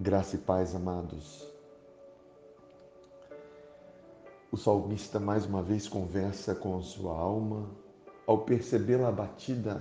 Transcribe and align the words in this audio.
Graça 0.00 0.34
e 0.34 0.38
paz, 0.40 0.74
amados. 0.74 1.48
O 4.50 4.56
salmista 4.56 5.20
mais 5.20 5.46
uma 5.46 5.62
vez 5.62 5.86
conversa 5.86 6.52
com 6.52 6.82
sua 6.82 7.16
alma 7.16 7.70
ao 8.26 8.38
percebê-la 8.38 9.08
abatida. 9.08 9.80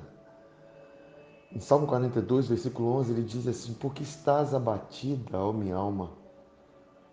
Em 1.52 1.60
Salmo 1.60 1.88
42, 1.88 2.48
versículo 2.48 2.90
11, 2.98 3.12
ele 3.12 3.24
diz 3.24 3.48
assim: 3.48 3.74
Por 3.74 3.92
que 3.96 4.04
estás 4.04 4.54
abatida, 4.54 5.40
ó 5.40 5.52
minha 5.52 5.76
alma? 5.76 6.12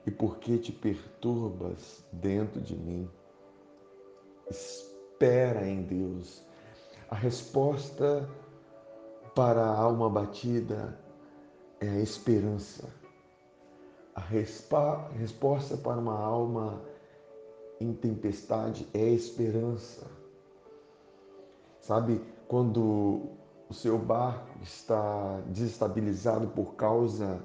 E 0.06 0.10
por 0.10 0.36
que 0.36 0.58
te 0.58 0.70
perturbas 0.70 2.04
dentro 2.12 2.60
de 2.60 2.76
mim? 2.76 3.10
Espera 4.46 5.66
em 5.66 5.82
Deus. 5.82 6.44
A 7.08 7.14
resposta 7.14 8.28
para 9.34 9.62
a 9.62 9.78
alma 9.78 10.06
abatida 10.06 10.98
é 11.80 11.88
a 11.88 12.00
esperança. 12.00 12.88
A 14.14 14.20
resposta 14.20 15.76
para 15.78 15.98
uma 15.98 16.18
alma 16.18 16.82
em 17.80 17.94
tempestade 17.94 18.86
é 18.92 19.00
a 19.00 19.12
esperança. 19.12 20.06
Sabe, 21.80 22.20
quando 22.46 23.30
o 23.68 23.72
seu 23.72 23.96
barco 23.98 24.62
está 24.62 25.40
desestabilizado 25.46 26.48
por 26.48 26.74
causa 26.74 27.42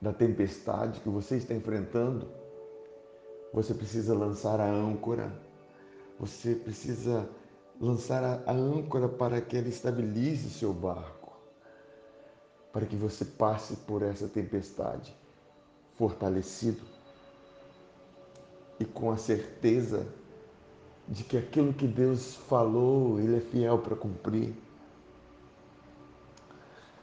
da 0.00 0.12
tempestade 0.12 1.00
que 1.00 1.08
você 1.08 1.36
está 1.36 1.54
enfrentando, 1.54 2.28
você 3.52 3.74
precisa 3.74 4.14
lançar 4.14 4.60
a 4.60 4.70
âncora. 4.70 5.32
Você 6.20 6.54
precisa 6.54 7.28
lançar 7.80 8.22
a 8.46 8.52
âncora 8.52 9.08
para 9.08 9.40
que 9.40 9.56
ela 9.56 9.68
estabilize 9.68 10.50
seu 10.50 10.72
barco 10.72 11.23
para 12.74 12.84
que 12.84 12.96
você 12.96 13.24
passe 13.24 13.76
por 13.76 14.02
essa 14.02 14.26
tempestade 14.26 15.16
fortalecido 15.96 16.82
e 18.80 18.84
com 18.84 19.12
a 19.12 19.16
certeza 19.16 20.04
de 21.06 21.22
que 21.22 21.36
aquilo 21.36 21.72
que 21.72 21.86
Deus 21.86 22.34
falou, 22.34 23.20
Ele 23.20 23.36
é 23.36 23.40
fiel 23.40 23.78
para 23.78 23.94
cumprir. 23.94 24.52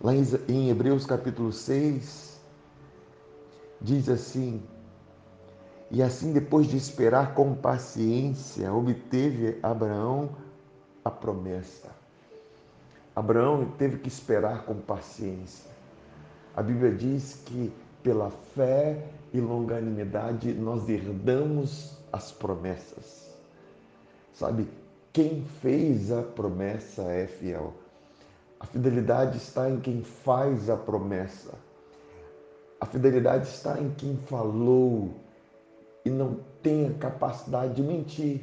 Lá 0.02 0.12
em 0.14 0.70
Hebreus 0.70 1.06
capítulo 1.06 1.54
6, 1.54 2.38
diz 3.80 4.10
assim: 4.10 4.62
E 5.90 6.04
assim, 6.04 6.34
depois 6.34 6.68
de 6.68 6.76
esperar 6.76 7.34
com 7.34 7.56
paciência, 7.56 8.74
obteve 8.74 9.58
Abraão 9.64 10.36
a 11.06 11.10
promessa. 11.10 12.01
Abraão 13.14 13.66
teve 13.78 13.98
que 13.98 14.08
esperar 14.08 14.64
com 14.64 14.76
paciência. 14.76 15.70
A 16.56 16.62
Bíblia 16.62 16.94
diz 16.94 17.42
que 17.46 17.72
pela 18.02 18.32
fé 18.56 19.06
e 19.34 19.40
longanimidade 19.42 20.54
nós 20.54 20.88
herdamos 20.88 21.98
as 22.12 22.32
promessas. 22.32 23.30
Sabe, 24.34 24.68
quem 25.12 25.44
fez 25.62 26.10
a 26.10 26.22
promessa 26.24 27.02
é 27.04 27.28
fiel. 27.28 27.74
A 28.60 28.66
fidelidade 28.66 29.38
está 29.38 29.70
em 29.70 29.82
quem 29.82 30.04
faz 30.04 30.70
a 30.70 30.78
promessa. 30.78 31.54
A 32.80 32.86
fidelidade 32.86 33.48
está 33.48 33.80
em 33.80 33.92
quem 33.92 34.16
falou 34.16 35.14
e 36.06 36.10
não 36.10 36.40
tem 36.64 36.88
a 36.88 36.94
capacidade 36.94 37.76
de 37.76 37.84
mentir. 37.84 38.42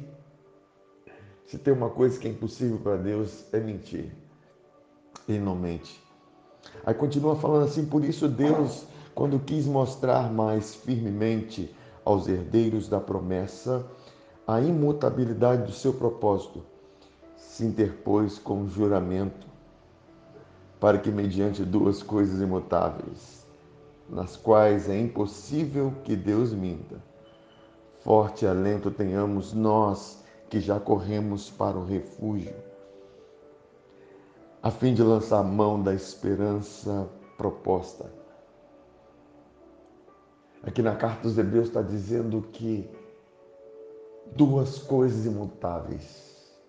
Se 1.47 1.57
tem 1.57 1.73
uma 1.73 1.89
coisa 1.89 2.19
que 2.19 2.27
é 2.27 2.31
impossível 2.31 2.77
para 2.77 2.97
Deus 2.97 3.51
é 3.51 3.59
mentir 3.59 4.11
e 5.33 5.39
não 5.39 5.55
mente. 5.55 6.01
Aí 6.85 6.93
continua 6.93 7.35
falando 7.35 7.65
assim: 7.65 7.85
por 7.85 8.03
isso 8.03 8.27
Deus, 8.27 8.85
quando 9.13 9.39
quis 9.39 9.65
mostrar 9.65 10.31
mais 10.31 10.75
firmemente 10.75 11.73
aos 12.03 12.27
herdeiros 12.27 12.87
da 12.87 12.99
promessa 12.99 13.85
a 14.47 14.59
imutabilidade 14.59 15.63
do 15.63 15.71
seu 15.71 15.93
propósito, 15.93 16.63
se 17.37 17.63
interpôs 17.65 18.39
com 18.39 18.67
juramento, 18.67 19.47
para 20.79 20.97
que, 20.97 21.11
mediante 21.11 21.63
duas 21.63 22.01
coisas 22.01 22.41
imutáveis, 22.41 23.45
nas 24.09 24.35
quais 24.35 24.89
é 24.89 24.99
impossível 24.99 25.93
que 26.03 26.15
Deus 26.15 26.51
minta, 26.51 26.95
forte 27.99 28.47
alento 28.47 28.89
tenhamos 28.89 29.53
nós 29.53 30.23
que 30.49 30.59
já 30.59 30.79
corremos 30.79 31.51
para 31.51 31.77
o 31.77 31.85
refúgio 31.85 32.68
a 34.61 34.69
fim 34.69 34.93
de 34.93 35.01
lançar 35.01 35.43
mão 35.43 35.81
da 35.81 35.93
esperança 35.93 37.09
proposta. 37.37 38.11
Aqui 40.63 40.81
na 40.81 40.95
carta 40.95 41.23
dos 41.23 41.37
Hebreus 41.37 41.67
está 41.67 41.81
dizendo 41.81 42.41
que 42.51 42.89
duas 44.35 44.79
coisas 44.79 45.25
imutáveis: 45.25 46.59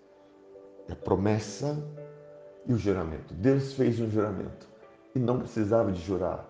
a 0.89 0.95
promessa 0.95 1.77
e 2.65 2.73
o 2.73 2.77
juramento. 2.77 3.33
Deus 3.33 3.73
fez 3.73 3.99
um 3.99 4.09
juramento 4.09 4.67
e 5.13 5.19
não 5.19 5.39
precisava 5.39 5.91
de 5.91 6.01
jurar. 6.01 6.47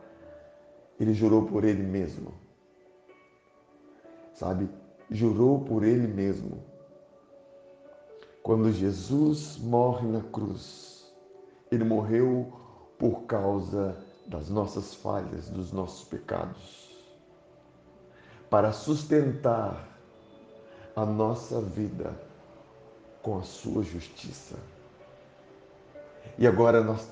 Ele 0.99 1.13
jurou 1.13 1.47
por 1.47 1.63
ele 1.63 1.81
mesmo. 1.81 2.33
Sabe? 4.33 4.69
Jurou 5.09 5.61
por 5.61 5.83
ele 5.83 6.07
mesmo. 6.07 6.63
Quando 8.43 8.71
Jesus 8.71 9.57
morre 9.57 10.07
na 10.07 10.21
cruz, 10.21 10.90
ele 11.71 11.85
morreu 11.85 12.51
por 12.99 13.21
causa 13.21 13.95
das 14.27 14.49
nossas 14.49 14.93
falhas, 14.93 15.49
dos 15.49 15.71
nossos 15.71 16.03
pecados, 16.03 16.91
para 18.49 18.73
sustentar 18.73 19.87
a 20.95 21.05
nossa 21.05 21.61
vida 21.61 22.13
com 23.21 23.39
a 23.39 23.43
sua 23.43 23.83
justiça. 23.83 24.57
E 26.37 26.45
agora 26.45 26.83
nós 26.83 27.09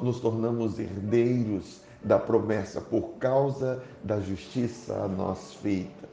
nos 0.00 0.20
tornamos 0.20 0.78
herdeiros 0.78 1.80
da 2.02 2.20
promessa 2.20 2.80
por 2.80 3.14
causa 3.18 3.82
da 4.04 4.20
justiça 4.20 4.94
a 4.94 5.08
nós 5.08 5.54
feita. 5.54 6.08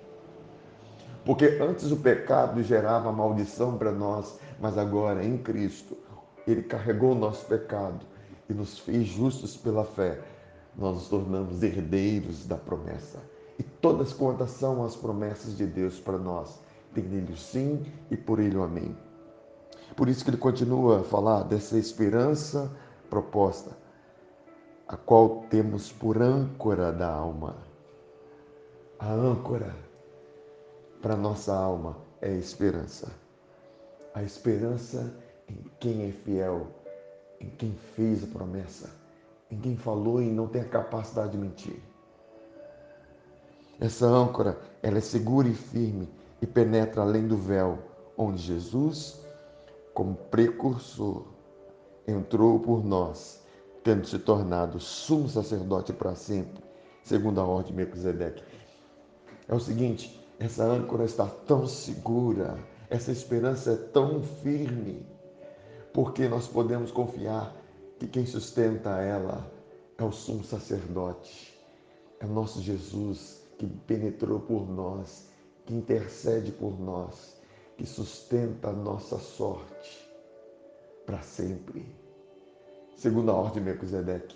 Porque 1.24 1.60
antes 1.62 1.92
o 1.92 1.98
pecado 1.98 2.64
gerava 2.64 3.12
maldição 3.12 3.78
para 3.78 3.92
nós, 3.92 4.40
mas 4.60 4.76
agora 4.76 5.24
em 5.24 5.38
Cristo 5.38 5.96
ele 6.48 6.64
carregou 6.64 7.12
o 7.12 7.16
nosso 7.16 7.46
pecado 7.46 8.06
e 8.50 8.54
nos 8.54 8.80
fez 8.80 9.08
justos 9.08 9.58
pela 9.58 9.84
fé. 9.84 10.22
Nós 10.76 10.96
nos 10.96 11.08
tornamos 11.08 11.64
herdeiros 11.64 12.46
da 12.46 12.56
promessa. 12.56 13.20
E 13.58 13.64
todas 13.64 14.14
quantas 14.14 14.52
são 14.52 14.84
as 14.84 14.96
promessas 14.96 15.56
de 15.58 15.66
Deus 15.66 16.00
para 16.00 16.18
nós. 16.18 16.60
Tem 16.94 17.04
nele 17.04 17.34
o 17.34 17.38
sim 17.38 17.86
e 18.12 18.18
por 18.18 18.40
ele 18.40 18.58
o 18.58 18.64
amém. 18.64 18.96
Por 19.96 20.10
isso 20.10 20.24
que 20.24 20.30
ele 20.30 20.38
continua 20.38 21.00
a 21.00 21.04
falar 21.04 21.44
dessa 21.44 21.78
esperança 21.78 22.72
proposta, 23.10 23.72
a 24.88 24.98
qual 24.98 25.46
temos 25.50 25.92
por 25.92 26.22
âncora 26.22 26.92
da 26.92 27.10
alma. 27.10 27.56
A 29.00 29.12
âncora 29.12 29.76
para 31.02 31.16
nossa 31.16 31.56
alma 31.56 31.98
é 32.22 32.30
a 32.30 32.38
esperança. 32.38 33.12
A 34.14 34.24
esperança 34.24 35.14
em 35.50 35.64
quem 35.80 36.10
é 36.10 36.12
fiel, 36.12 36.68
em 37.40 37.50
quem 37.50 37.74
fez 37.96 38.24
a 38.24 38.28
promessa, 38.28 38.90
em 39.52 39.60
quem 39.60 39.76
falou 39.76 40.22
e 40.22 40.30
não 40.30 40.48
tem 40.48 40.62
a 40.62 40.70
capacidade 40.70 41.34
de 41.34 41.38
mentir. 41.38 41.82
Essa 43.80 44.06
âncora, 44.06 44.58
ela 44.82 44.98
é 44.98 45.02
segura 45.02 45.48
e 45.48 45.54
firme 45.54 46.10
e 46.42 46.48
penetra 46.48 47.02
além 47.02 47.28
do 47.28 47.38
véu, 47.38 47.78
onde 48.18 48.42
Jesus, 48.42 49.20
como 49.94 50.16
precursor, 50.16 51.26
entrou 52.08 52.60
por 52.60 52.84
nós, 52.84 53.44
tendo 53.84 54.08
se 54.08 54.18
tornado 54.18 54.80
sumo 54.80 55.28
sacerdote 55.28 55.92
para 55.92 56.16
sempre, 56.16 56.64
segundo 57.04 57.42
a 57.42 57.44
ordem 57.46 57.72
de 57.72 57.78
Melquisedeque. 57.78 58.44
É 59.48 59.54
o 59.54 59.60
seguinte, 59.60 60.20
essa 60.40 60.64
âncora 60.64 61.04
está 61.04 61.28
tão 61.28 61.68
segura, 61.68 62.58
essa 62.90 63.12
esperança 63.12 63.72
é 63.74 63.76
tão 63.76 64.22
firme, 64.22 65.06
porque 65.96 66.28
nós 66.28 66.46
podemos 66.46 66.92
confiar 66.92 67.56
que 67.98 68.06
quem 68.06 68.26
sustenta 68.26 69.00
ela 69.00 69.50
é 69.98 70.04
o 70.04 70.12
sumo 70.12 70.44
sacerdote, 70.44 71.58
é 72.20 72.26
o 72.26 72.28
nosso 72.28 72.62
Jesus 72.62 73.42
que 73.58 73.66
penetrou 73.66 74.42
por 74.42 74.70
nós, 74.70 75.30
que 75.66 75.74
intercede 75.74 76.52
por 76.52 76.78
nós, 76.78 77.38
que 77.78 77.86
sustenta 77.86 78.72
a 78.72 78.74
nossa 78.74 79.18
sorte 79.18 80.12
para 81.06 81.22
sempre. 81.22 81.86
Segundo 82.98 83.32
a 83.32 83.34
ordem 83.34 83.64
de 83.64 83.70
Melquisedeque. 83.70 84.36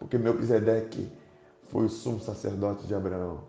Porque 0.00 0.18
Melquisedeque 0.18 1.08
foi 1.68 1.84
o 1.84 1.88
sumo 1.88 2.18
sacerdote 2.18 2.88
de 2.88 2.94
Abraão. 2.96 3.44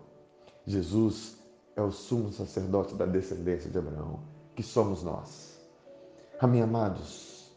Jesus 0.64 1.36
é 1.74 1.82
o 1.82 1.90
sumo 1.90 2.32
sacerdote 2.32 2.94
da 2.94 3.06
descendência 3.06 3.68
de 3.68 3.76
Abraão, 3.76 4.20
que 4.54 4.62
somos 4.62 5.02
nós. 5.02 5.53
Amém, 6.40 6.62
amados? 6.62 7.52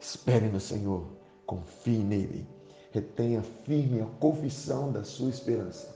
Espere 0.00 0.46
no 0.48 0.60
Senhor, 0.60 1.06
confie 1.46 1.98
nele, 1.98 2.46
retenha 2.92 3.42
firme 3.64 4.00
a 4.00 4.06
confissão 4.20 4.92
da 4.92 5.02
sua 5.02 5.30
esperança, 5.30 5.94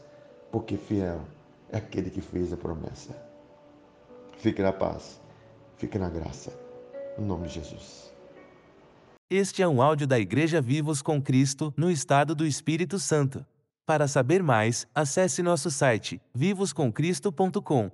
porque 0.51 0.77
fiel 0.77 1.21
é 1.71 1.79
aquele 1.79 2.11
que 2.11 2.21
fez 2.21 2.53
a 2.53 2.57
promessa. 2.57 3.15
Fique 4.39 4.63
na 4.63 4.73
paz, 4.73 5.21
fique 5.77 5.99
na 5.99 6.09
graça, 6.09 6.53
em 7.19 7.25
nome 7.25 7.49
de 7.49 7.55
Jesus. 7.55 8.13
Este 9.31 9.63
é 9.63 9.69
um 9.69 9.83
áudio 9.83 10.07
da 10.07 10.19
Igreja 10.19 10.61
Vivos 10.61 11.03
com 11.03 11.21
Cristo, 11.21 11.73
no 11.77 11.91
estado 11.91 12.35
do 12.35 12.47
Espírito 12.47 12.99
Santo. 12.99 13.45
Para 13.85 14.09
saber 14.09 14.43
mais, 14.43 14.87
acesse 14.95 15.43
nosso 15.43 15.71
site 15.71 16.21
vivoscomcristo.com. 16.35 17.91